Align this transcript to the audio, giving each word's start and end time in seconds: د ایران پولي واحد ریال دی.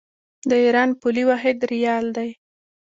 د 0.49 0.51
ایران 0.63 0.89
پولي 0.99 1.23
واحد 1.29 1.57
ریال 1.71 2.05
دی. 2.17 2.29